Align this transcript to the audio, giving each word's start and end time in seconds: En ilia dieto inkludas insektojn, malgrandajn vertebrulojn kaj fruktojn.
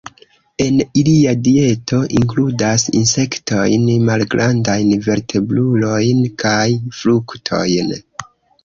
En 0.63 0.77
ilia 1.01 1.33
dieto 1.47 1.99
inkludas 2.21 2.85
insektojn, 3.01 3.87
malgrandajn 4.09 4.91
vertebrulojn 5.11 6.29
kaj 6.47 6.69
fruktojn. 7.03 7.99